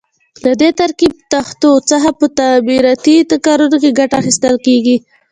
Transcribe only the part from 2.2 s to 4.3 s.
تعمیراتي کارونو کې ګټه